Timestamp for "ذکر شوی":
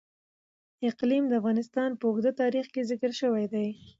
2.91-3.45